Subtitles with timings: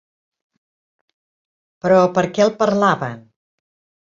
[1.85, 3.23] Però per què el parlaven?